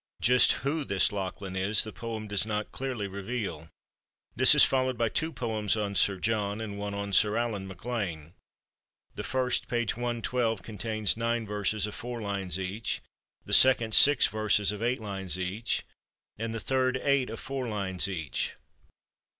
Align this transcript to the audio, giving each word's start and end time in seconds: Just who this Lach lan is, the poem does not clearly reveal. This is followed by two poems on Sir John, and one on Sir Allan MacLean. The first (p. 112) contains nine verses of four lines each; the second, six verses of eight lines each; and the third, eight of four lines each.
Just 0.23 0.53
who 0.65 0.83
this 0.83 1.09
Lach 1.09 1.41
lan 1.41 1.55
is, 1.55 1.83
the 1.83 1.93
poem 1.93 2.27
does 2.27 2.43
not 2.43 2.71
clearly 2.71 3.07
reveal. 3.07 3.69
This 4.35 4.55
is 4.55 4.63
followed 4.65 4.97
by 4.97 5.09
two 5.09 5.31
poems 5.31 5.77
on 5.77 5.93
Sir 5.93 6.17
John, 6.17 6.59
and 6.59 6.79
one 6.79 6.95
on 6.95 7.13
Sir 7.13 7.37
Allan 7.37 7.67
MacLean. 7.67 8.33
The 9.13 9.23
first 9.23 9.67
(p. 9.67 9.85
112) 9.85 10.63
contains 10.63 11.15
nine 11.17 11.45
verses 11.45 11.85
of 11.85 11.93
four 11.93 12.19
lines 12.19 12.57
each; 12.59 13.03
the 13.45 13.53
second, 13.53 13.93
six 13.93 14.25
verses 14.27 14.71
of 14.71 14.81
eight 14.81 14.99
lines 14.99 15.37
each; 15.37 15.85
and 16.35 16.51
the 16.51 16.59
third, 16.59 16.97
eight 17.03 17.29
of 17.29 17.39
four 17.39 17.67
lines 17.67 18.07
each. 18.07 18.55